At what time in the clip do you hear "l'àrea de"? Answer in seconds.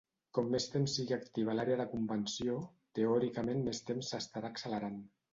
1.57-1.85